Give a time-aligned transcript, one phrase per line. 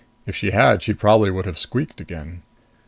[0.25, 2.41] If she had, she probably would have squeaked again.